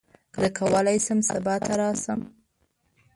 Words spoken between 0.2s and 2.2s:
زه کولی شم سبا ته راشم.